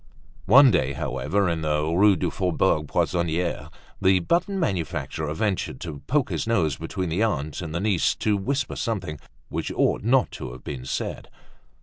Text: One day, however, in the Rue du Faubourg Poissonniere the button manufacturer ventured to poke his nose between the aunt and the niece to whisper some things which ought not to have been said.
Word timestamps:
One 0.47 0.71
day, 0.71 0.93
however, 0.93 1.47
in 1.47 1.61
the 1.61 1.83
Rue 1.85 2.15
du 2.15 2.31
Faubourg 2.31 2.87
Poissonniere 2.87 3.69
the 4.01 4.17
button 4.19 4.59
manufacturer 4.59 5.31
ventured 5.35 5.79
to 5.81 6.01
poke 6.07 6.31
his 6.31 6.47
nose 6.47 6.75
between 6.77 7.09
the 7.09 7.21
aunt 7.21 7.61
and 7.61 7.71
the 7.75 7.79
niece 7.79 8.15
to 8.15 8.35
whisper 8.35 8.75
some 8.75 8.99
things 8.99 9.19
which 9.49 9.71
ought 9.71 10.01
not 10.01 10.31
to 10.31 10.53
have 10.53 10.63
been 10.63 10.85
said. 10.85 11.29